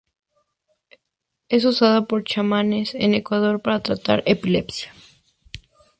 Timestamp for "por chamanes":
2.07-2.95